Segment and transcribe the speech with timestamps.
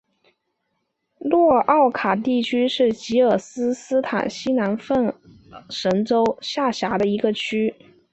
[1.19, 5.13] 诺奥卡特区是吉尔吉斯斯坦西南州份奥
[5.69, 7.71] 什州下辖的一个区。